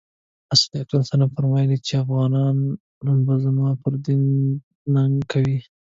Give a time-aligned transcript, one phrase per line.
[0.51, 4.23] رسول کریم فرمایلي وو چې افغانان به زما پر دین
[4.93, 5.57] ننګ کوي.